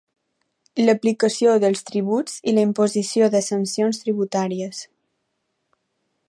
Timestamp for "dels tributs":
1.63-2.39